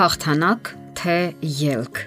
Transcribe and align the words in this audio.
Հաղթանակ 0.00 0.68
թե 0.96 1.14
ելք։ 1.44 1.98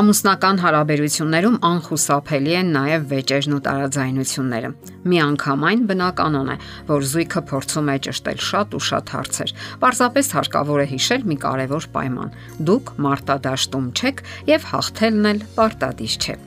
Ամուսնական 0.00 0.56
հարաբերություններում 0.58 1.58
անխուսափելի 1.68 2.56
են 2.60 2.72
նաև 2.74 3.04
վեճերն 3.12 3.54
ու 3.54 3.60
տարաձայնությունները։ 3.68 4.72
Միանգամայն 5.12 5.86
բնականon 5.92 6.50
է, 6.50 6.58
որ 6.90 7.08
զույգը 7.12 7.44
փորձում 7.52 7.94
է 7.94 7.96
ճշտել 8.10 8.44
շատ 8.50 8.74
ու 8.74 8.82
շատ 8.90 9.14
հարցեր։ 9.14 9.56
Պարզապես 9.86 10.34
հարկավոր 10.34 10.82
է 10.82 10.90
հիշել 10.98 11.26
մի 11.30 11.40
կարևոր 11.46 11.90
պայման. 11.94 12.38
դուք 12.58 12.94
մարտադաշտում 13.06 13.90
չեք 13.94 14.24
եւ 14.50 14.70
հաղթելն 14.74 15.30
էլ 15.30 15.44
պարտադիր 15.62 16.14
չէ։ 16.26 16.40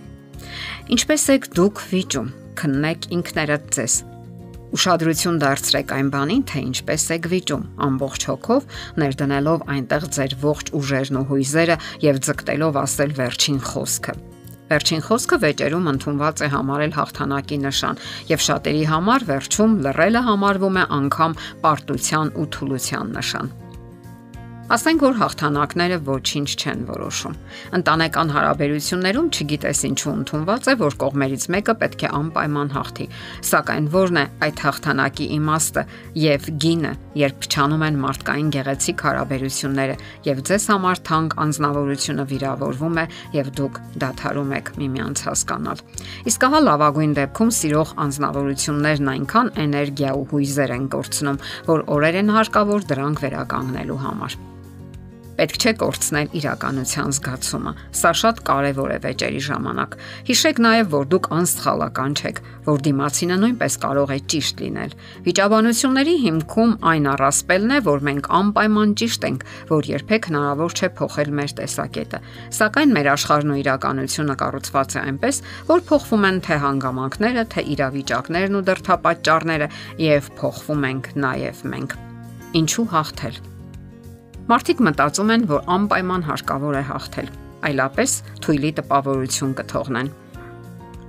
Ինչպես 0.92 1.30
եք 1.40 1.54
դուք 1.56 1.86
վիճում։ 1.94 2.34
Քննեք 2.60 3.14
ինքներդ 3.16 3.72
ձեզ 3.80 4.04
Ուշադրություն 4.74 5.36
դարձրեք 5.38 5.92
այն 5.94 6.08
բանին, 6.10 6.44
թե 6.50 6.62
ինչպես 6.66 7.04
եք 7.14 7.28
վիճում, 7.30 7.66
ամբողջ 7.86 8.24
հոգով 8.30 8.64
ներդնելով 9.04 9.66
այնտեղ 9.70 10.08
ձեր 10.18 10.36
ողջ 10.42 10.72
ուժերն 10.80 11.20
ու 11.22 11.26
հույզերը 11.30 11.78
եւ 12.02 12.22
ձգտելով 12.26 12.80
ասել 12.82 13.14
վերջին 13.22 13.60
խոսքը։ 13.70 14.16
Վերջին 14.74 15.04
խոսքը 15.06 15.38
վեճերում 15.44 15.90
ընդունված 15.94 16.42
է 16.42 16.50
համարել 16.58 16.96
հաղթանակի 16.98 17.58
նշան, 17.70 18.00
եւ 18.34 18.46
շատերի 18.50 18.86
համար 18.90 19.28
վերջում 19.30 19.76
լռելը 19.86 20.24
համարվում 20.34 20.80
է 20.82 20.88
անգամ 20.98 21.38
պարտության 21.68 22.34
ու 22.34 22.48
թուլության 22.58 23.14
նշան։ 23.20 23.54
Ասենք 24.72 25.02
որ 25.04 25.18
հաղթանակները 25.20 25.96
ոչինչ 26.08 26.52
չեն 26.56 26.84
որոշում։ 26.88 27.34
Ընտանեկան 27.78 28.30
հարաբերություններում 28.32 29.26
չգիտես 29.36 29.82
ինչու 29.90 30.14
ընդունված 30.14 30.70
է, 30.72 30.76
որ 30.80 30.96
կողմերից 31.04 31.46
մեկը 31.52 31.76
պետք 31.82 32.06
է 32.08 32.12
անպայման 32.20 32.72
հաղթի։ 32.72 33.08
Սակայն 33.50 33.90
ո՞րն 33.92 34.20
է 34.22 34.26
այդ 34.48 34.64
հաղթանակի 34.64 35.28
իմաստը 35.36 35.84
եւ 36.24 36.48
գինը, 36.64 36.94
երբ 37.20 37.36
փչանում 37.44 37.84
են 37.84 38.00
մարդկային 38.08 38.54
գեղեցիկ 38.56 39.04
հարաբերությունները 39.04 39.98
եւ 40.32 40.42
ձեզ 40.48 40.68
համար 40.72 41.04
թանկ 41.12 41.38
անznավորությունը 41.44 42.26
վիրավորվում 42.32 42.98
է 43.04 43.06
եւ 43.36 43.52
դուք 43.60 43.82
դադարում 44.00 44.56
եք 44.64 44.74
միմյանց 44.80 45.26
հասկանալ։ 45.28 45.84
Իսկ 46.32 46.48
ահա 46.48 46.64
լավագույն 46.72 47.18
դեպքում 47.20 47.54
սիրող 47.60 47.94
անznավորություններն 48.08 49.14
այնքան 49.18 49.54
էներգիա 49.68 50.16
ու 50.24 50.26
հույզեր 50.34 50.76
են 50.80 50.90
կորցնում, 50.96 51.44
որ 51.68 51.86
օրեր 52.00 52.20
են 52.24 52.34
հարկավոր 52.40 52.90
դրանք 52.94 53.24
վերականգնելու 53.28 54.02
համար։ 54.08 54.42
Պետք 55.34 55.56
չէ 55.58 55.72
կորցնել 55.82 56.34
իրականության 56.38 57.14
զգացումը։ 57.18 57.72
Սա 57.98 58.12
շատ 58.22 58.42
կարևոր 58.48 58.92
է 58.94 58.98
վեճերի 59.04 59.40
ժամանակ։ 59.48 59.96
Հիշեք 60.30 60.60
նաև, 60.62 60.90
որ 60.94 61.08
դուք 61.14 61.30
անսխալական 61.38 62.14
չեք, 62.14 62.42
որ 62.68 62.84
դիմացինը 62.88 63.38
նույնպես 63.44 63.78
կարող 63.84 64.14
է 64.14 64.18
ճիշտ 64.34 64.62
լինել։ 64.64 64.94
Վիճաբանությունների 65.26 66.16
հիմքում 66.24 66.76
այն 66.94 67.08
առասպելն 67.14 67.74
է, 67.74 67.80
որ 67.90 68.06
մենք 68.08 68.30
անպայման 68.44 68.94
ճիշտ 69.02 69.28
ենք, 69.30 69.46
որ 69.74 69.90
երբեք 69.94 70.30
հնարավոր 70.30 70.78
չէ 70.78 70.90
փոխել 71.02 71.34
մեր 71.42 71.56
տեսակետը։ 71.60 72.22
Սակայն 72.60 72.94
մեր 72.94 73.10
աշխարհն 73.14 73.54
ու 73.54 73.60
իրականությունը 73.64 74.38
կառուցված 74.44 74.94
է 74.94 75.00
այնպես, 75.04 75.42
որ 75.74 75.86
փոխվում 75.90 76.28
են 76.30 76.38
թե 76.46 76.60
հանգամանքները, 76.64 77.48
թե 77.54 77.66
իրավիճակներն 77.74 78.60
ու 78.60 78.66
դրթապաճառները 78.70 79.72
եւ 80.04 80.30
փոխվում 80.44 80.88
ենք 80.94 81.12
նաև 81.26 81.66
մենք։ 81.74 81.98
Ինչու 82.54 82.88
հաղթել։ 82.94 83.53
Մարդիկ 84.44 84.82
մտածում 84.84 85.30
են, 85.34 85.44
որ 85.48 85.62
անպայման 85.72 86.26
հարկավոր 86.28 86.76
է 86.76 86.84
հաղթել, 86.90 87.30
այլապես 87.70 88.16
թույլի 88.44 88.72
տպավորություն 88.80 89.54
կթողնեն։ 89.60 90.10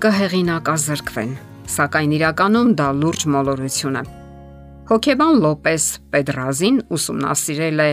Կհեղինակազրկվեն, 0.04 1.32
սակայն 1.74 2.14
իրականում 2.18 2.74
դա 2.78 2.88
լուրջ 3.02 3.26
մոլորություն 3.34 3.98
է։ 3.98 4.04
Հոկեբան 4.84 5.38
Լոպես 5.42 5.84
Պեդրազին 6.14 6.82
ուսումնասիրել 6.94 7.84
է 7.84 7.92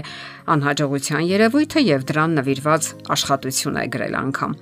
անհաջողության 0.55 1.29
երևույթը 1.31 1.87
եւ 1.87 2.03
դրան 2.11 2.35
նվիրված 2.41 2.91
աշխատություն 3.15 3.79
է 3.81 3.87
գրել 3.95 4.19
անգամ։ 4.21 4.59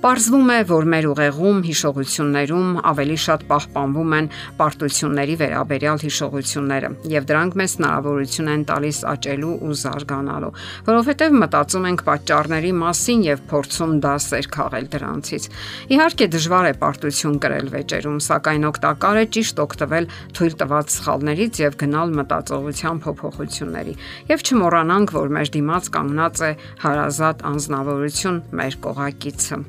Պարզվում 0.00 0.48
է, 0.48 0.54
որ 0.64 0.86
մեր 0.88 1.06
ուղեղում 1.10 1.58
հիշողություններում 1.66 2.68
ավելի 2.88 3.16
շատ 3.20 3.42
պահպանվում 3.50 4.12
են 4.16 4.28
պարտությունների 4.56 5.34
վերաբերյալ 5.40 5.98
հիշողությունները, 6.00 6.88
եւ 7.12 7.26
դրանք 7.28 7.58
մեզ 7.60 7.74
հնարավորություն 7.76 8.48
են 8.48 8.62
տալիս 8.70 9.00
աճելու 9.10 9.50
ու 9.60 9.76
զարգանալու, 9.80 10.52
որովհետեւ 10.86 11.36
մտածում 11.42 11.88
ենք 11.90 12.04
պատճառների 12.08 12.72
մասին 12.80 13.24
եւ 13.28 13.42
փորձում 13.52 13.92
դասեր 14.06 14.48
քաղել 14.56 14.88
դրանցից։ 14.96 15.50
Իհարկե 15.92 16.30
դժվար 16.32 16.70
է 16.70 16.72
պարտություն 16.80 17.36
կրել 17.44 17.68
վեճերում, 17.76 18.16
սակայն 18.24 18.64
օգտակար 18.70 19.20
է 19.20 19.26
ճիշտ 19.36 19.62
օգտվել 19.68 20.08
թույլ 20.40 20.56
տված 20.64 20.96
սխալներից 20.96 21.60
եւ 21.60 21.76
գնալ 21.84 22.16
մտածողության 22.22 23.02
փոփոխությունների։ 23.04 23.94
Եվ 24.32 24.46
չմոռանանք, 24.48 25.14
որ 25.20 25.36
մեր 25.36 25.52
դիմաց 25.60 25.92
կանգնած 26.00 26.46
է 26.48 26.50
հարազատ 26.88 27.46
անznավորություն 27.52 28.42
մեր 28.56 28.80
կողակիցը 28.88 29.62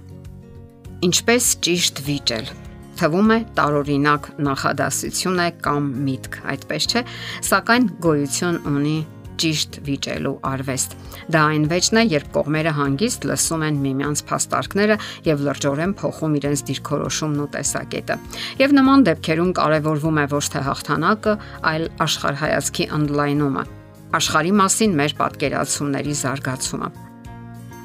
Ինչպես 1.02 1.46
ճիշտ 1.66 2.00
վիճել 2.06 2.50
թվում 3.00 3.32
է 3.34 3.38
տարօրինակ 3.58 4.28
նախադասություն 4.46 5.40
է 5.42 5.48
կամ 5.66 5.88
միտք, 6.06 6.38
այդպես 6.54 6.88
չէ, 6.92 7.02
սակայն 7.48 7.88
գոյություն 8.06 8.60
ունի 8.70 8.94
ճիշտ 9.42 9.80
վիճելու 9.88 10.36
արվեստ։ 10.52 10.96
Դա 11.34 11.44
այն 11.56 11.68
վեճն 11.72 12.02
է, 12.04 12.06
երբ 12.14 12.30
կողմերը 12.38 12.76
հանգիստ 12.78 13.28
լսում 13.32 13.66
են 13.72 13.82
միմյանց 13.88 14.24
փաստարկները 14.30 14.98
եւ 15.32 15.46
լրջորեն 15.50 15.96
փոխում 16.06 16.40
իրենց 16.42 16.66
դիրքորոշումն 16.70 17.42
ու 17.42 17.52
տեսակետը։ 17.58 18.18
Եվ 18.62 18.76
նման 18.78 19.06
դեպքերում 19.10 19.54
կարևորվում 19.58 20.22
է 20.22 20.32
ոչ 20.38 20.48
թե 20.54 20.66
հաղթանակը, 20.70 21.38
այլ 21.72 21.88
աշխարհայացքի 22.06 22.92
ընդլայնումը, 23.02 23.70
աշխարհի 24.22 24.60
մասին 24.62 25.00
մեր 25.02 25.18
պատկերացումների 25.24 26.22
զարգացումը 26.22 26.98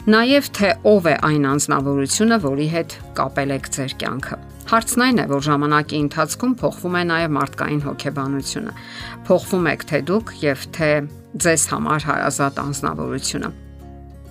նաև 0.07 0.49
թե 0.55 0.69
ով 0.87 1.07
է 1.11 1.13
այն 1.27 1.47
անznավորությունը, 1.51 2.37
որի 2.45 2.67
հետ 2.71 2.93
կապել 3.19 3.53
եք 3.57 3.65
ձեր 3.75 3.95
կյանքը։ 3.99 4.37
Հարցն 4.71 5.03
այն 5.03 5.17
է, 5.19 5.25
որ 5.33 5.41
ժամանակի 5.47 5.99
ընթացքում 6.05 6.53
փոխվում 6.61 6.99
է 6.99 7.01
նաև 7.11 7.33
մարդկային 7.37 7.81
հոգեբանությունը։ 7.87 8.75
Փոխվում 9.27 9.67
եք 9.73 9.83
թե 9.91 9.99
դուք 10.11 10.31
եւ 10.47 10.63
թե 10.77 10.91
ձեզ 11.47 11.65
համար 11.73 12.07
հարազատ 12.07 12.61
անznավորությունը։ 12.63 13.51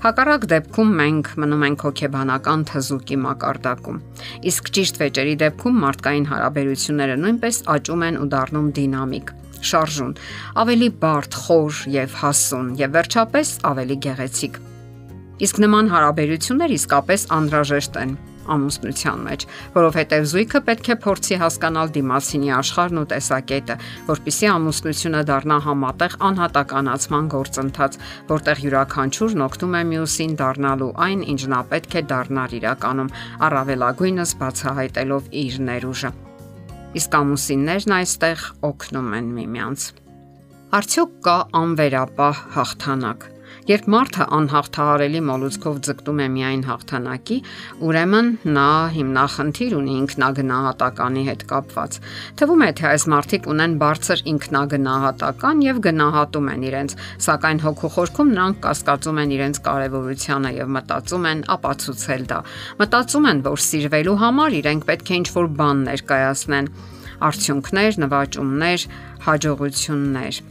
Հակառակ 0.05 0.45
դեպքում 0.55 0.93
մենք 1.01 1.31
մնում 1.43 1.65
ենք 1.67 1.83
հոգեբանական 1.89 2.63
թզուկի 2.71 3.17
մակարդակում։ 3.25 3.99
Իսկ 4.51 4.71
ճիշտ 4.79 5.01
վեճերի 5.03 5.35
դեպքում 5.43 5.81
մարդկային 5.83 6.29
հարաբերությունները 6.31 7.17
նույնպես 7.25 7.59
աճում 7.75 8.05
են 8.05 8.21
ու 8.21 8.29
դառնում 8.35 8.69
դինամիկ, 8.79 9.33
շարժուն, 9.71 10.15
ավելի 10.63 10.89
բարդ, 11.03 11.41
խոր 11.47 11.83
եւ 11.99 12.17
հասուն 12.21 12.71
եւ 12.85 12.95
վերջապես 12.95 13.53
ավելի 13.73 13.99
գեղեցիկ։ 14.07 14.63
Իսկ 15.35 15.57
նման 15.59 15.91
հարաբերություններ 15.91 16.73
իսկապես 16.79 17.27
անհրաժեշտ 17.35 17.97
են 17.99 18.11
ամուսնության 18.45 19.23
մեջ, 19.25 19.43
որովհետև 19.73 20.27
զույգը 20.31 20.61
պետք 20.67 20.89
է 20.93 20.95
փորձի 21.05 21.39
հասկանալ 21.41 21.91
դիմացինի 21.95 22.51
աշխարհն 22.55 23.01
ու 23.01 23.05
տեսակետը, 23.11 23.75
որpիսի 24.09 24.49
ամուսնությունը 24.51 25.23
դառնա 25.29 25.57
համատեղ 25.65 26.15
անհատականացման 26.29 27.29
գործընթաց, 27.35 27.99
որտեղ 28.31 28.63
յուրաքանչյուրն 28.65 29.45
օգնում 29.49 29.75
է 29.75 29.83
մյուսին 29.91 30.37
դառնալու 30.45 30.91
այն, 31.09 31.27
ինչ 31.35 31.41
նա 31.55 31.61
պետք 31.73 31.99
է 31.99 32.05
դառնար 32.15 32.57
իրականում, 32.61 33.13
առավելագույնս 33.49 34.35
բացահայտելով 34.45 35.29
իր 35.43 35.61
ներուժը։ 35.73 36.15
Իսկ 36.95 37.15
ամուսիններն 37.19 37.95
այստեղ 37.99 38.49
օգնում 38.71 39.15
են 39.19 39.31
միմյանց։ 39.35 39.87
Արդյոք 40.75 41.15
կա 41.25 41.37
անվերապահ 41.59 42.43
հաղթանակ 42.55 43.31
Երբ 43.65 43.87
մարդը 43.89 44.25
անհաղթահարելի 44.35 45.19
մոլուցկով 45.25 45.77
ձգտում 45.87 46.19
է 46.21 46.25
միայն 46.35 46.59
հաղթանակի, 46.67 47.37
ուրեմն 47.87 48.27
նա 48.53 48.65
հիմնախնդիր 48.93 49.73
ունի 49.79 49.95
ինքնագնահատականի 50.01 51.23
հետ 51.29 51.45
կապված։ 51.49 51.97
Թվում 52.41 52.61
է, 52.61 52.69
թե 52.77 52.85
այս 52.91 53.07
մարդիկ 53.15 53.49
ունեն 53.55 53.75
բարձր 53.81 54.23
ինքնագնահատական 54.35 55.65
եւ 55.65 55.81
գնահատում 55.89 56.49
են 56.53 56.65
իրենց, 56.69 56.95
սակայն 57.25 57.63
հոգու 57.65 57.93
խորքում 57.97 58.33
նրանք 58.37 58.63
կասկածում 58.69 59.21
են 59.25 59.35
իրենց 59.41 59.61
կարևորությանը 59.65 60.55
եւ 60.61 60.73
մտածում 60.77 61.29
են 61.33 61.45
ապացուցել 61.57 62.27
դա։ 62.29 62.41
Մտածում 62.85 63.29
են, 63.33 63.45
որ 63.49 63.63
սիրվելու 63.65 64.19
համար 64.25 64.59
իրենք 64.61 64.91
պետք 64.93 65.09
է 65.09 65.17
ինչ-որ 65.25 65.49
բան 65.57 65.87
ներկայացնեն 65.89 66.75
արդյունքներ, 67.25 68.03
նվաճումներ, 68.05 68.91
հաջողություններ 69.25 70.45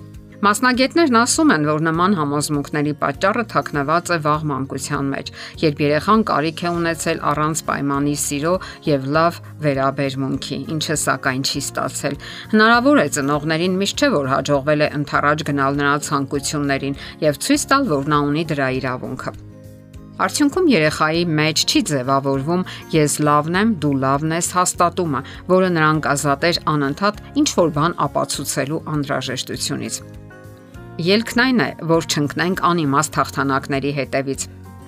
Մասնագետներն 0.44 1.17
ասում 1.17 1.50
են, 1.55 1.62
որ 1.64 1.82
նման 1.87 2.14
համոզմունքների 2.19 2.93
պատճառը 3.00 3.43
թաքնված 3.49 4.11
է 4.12 4.17
վաղ 4.25 4.43
մանկության 4.50 5.06
մեջ, 5.12 5.29
երբ 5.62 5.79
երեխան 5.85 6.25
կարիք 6.29 6.58
է 6.61 6.73
ունեցել 6.75 7.23
առանց 7.31 7.62
պայմանի 7.69 8.17
սիրո 8.20 8.52
եւ 8.88 9.06
լավ 9.17 9.38
վերաբերմունքի, 9.64 10.58
ինչը 10.75 10.96
սակայն 11.05 11.46
չի 11.49 11.62
ստացել։ 11.64 12.19
Հնարավոր 12.52 13.00
է 13.00 13.06
ծնողներին 13.17 13.79
միշտ 13.81 14.05
չէ 14.05 14.11
որ 14.19 14.29
հաջողվել 14.35 14.85
է 14.85 14.88
ընթառաջ 15.00 15.46
գնալ 15.49 15.81
նրա 15.81 15.94
ցանկություններին 16.11 16.99
եւ 17.25 17.40
ցույց 17.47 17.64
տալ, 17.73 17.88
որ 17.94 18.12
նա 18.12 18.19
ունի 18.29 18.44
դրա 18.52 18.69
իրավունքը։ 18.85 19.35
Արդյունքում 20.25 20.69
երեխայի 20.70 21.23
մեջ 21.40 21.62
չի 21.64 21.81
ձևավորվում 21.90 22.61
ես 22.94 23.17
լավն 23.26 23.56
եմ, 23.64 23.73
դու 23.82 23.94
լավն 24.05 24.37
ես 24.37 24.50
հաստատումը, 24.61 25.23
որը 25.50 25.73
նրան 25.75 26.02
կազատեր 26.05 26.61
անընդհատ 26.75 27.25
ինչ 27.43 27.49
որ 27.64 27.75
բան 27.81 27.97
ապացուցելու 28.06 28.85
անհրաժեշտությունից։ 28.94 29.99
Ելքն 30.94 31.41
այն 31.43 31.58
է, 31.58 31.67
որ 31.91 32.05
չընկնենք 32.06 32.61
անիմաստ 32.62 33.17
հաղթանակների 33.19 33.91
հետևից։ 33.96 34.43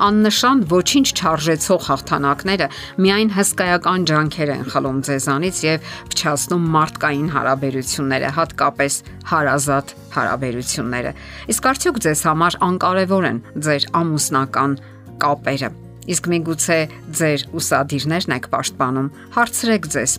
Աննշան 0.06 0.60
ոչինչ 0.70 1.08
չարժեցող 1.18 1.80
հաղթանակները 1.86 2.68
միայն 3.02 3.32
հսկայական 3.34 4.04
ջանքեր 4.06 4.52
են 4.54 4.62
խլում 4.70 5.00
ձեզանից 5.08 5.58
եւ 5.66 5.90
փչացնում 6.12 6.68
մարդկային 6.76 7.28
հարաբերությունները, 7.34 8.30
հատկապես 8.38 9.00
հարազատ 9.32 9.94
հարաբերությունները։ 10.14 11.12
Իսկ 11.56 11.68
արդյոք 11.74 12.00
ձեզ 12.06 12.24
համար 12.30 12.60
անկարևոր 12.70 13.28
են 13.32 13.42
ձեր 13.66 13.90
ամուսնական 13.98 14.78
կապերը։ 15.26 15.74
Իսկ 16.06 16.32
միգուցե 16.36 16.80
ձեր 17.18 17.46
ուսադիրներն 17.58 18.38
եք 18.38 18.50
պաշտպանում։ 18.54 19.12
Հարցրեք 19.34 19.92
ձեզ. 19.96 20.18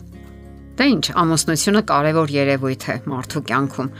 Դե 0.78 0.86
ինչ, 0.98 1.06
ամուսնությունը 1.24 1.82
կարևոր 1.88 2.34
երևույթ 2.44 2.84
է 2.92 2.96
մարդու 3.08 3.48
կյանքում։ 3.48 3.94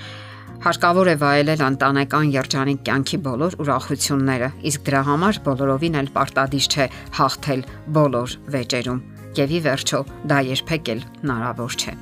Հարկավոր 0.58 1.10
է 1.12 1.14
վայելել 1.22 1.62
ընտանեկան 1.68 2.30
երջանիկ 2.34 2.80
կյանքի 2.88 3.18
բոլոր 3.28 3.56
ուրախությունները, 3.62 4.48
իսկ 4.70 4.88
դրա 4.88 5.02
համար 5.10 5.40
բոլորովին 5.46 5.98
էլ 6.02 6.10
պարտադիր 6.16 6.68
չէ 6.74 6.88
հաղթել 7.20 7.62
բոլոր 7.98 8.34
վեճերում։ 8.56 9.04
Եվ 9.38 9.54
ի 9.54 9.60
վերջո 9.68 10.02
դա 10.32 10.40
երբեք 10.48 10.92
էլ 10.96 11.06
հնարավոր 11.22 11.78
չէ։ 11.78 11.94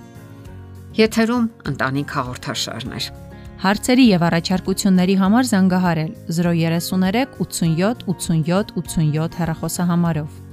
Եթերում 0.95 1.51
ընտանիք 1.73 2.15
հաղորդաշարներ։ 2.15 3.11
Հարցերի 3.65 4.05
եւ 4.13 4.25
առաջարկությունների 4.29 5.15
համար 5.19 5.51
զանգահարել 5.51 6.11
033 6.39 7.37
87 7.43 8.07
87 8.07 8.75
87 8.79 9.39
հեռախոսահամարով։ 9.41 10.44